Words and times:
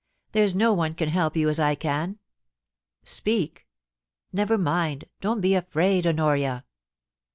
There's 0.31 0.55
no 0.55 0.73
one 0.73 0.93
can 0.93 1.09
help 1.09 1.37
you 1.37 1.47
as 1.47 1.59
I 1.59 1.75
can. 1.75 2.17
Speak— 3.03 3.67
never 4.33 4.57
mind; 4.57 5.05
don't 5.19 5.41
be 5.41 5.53
afraid, 5.53 6.07
Honoria.' 6.07 6.65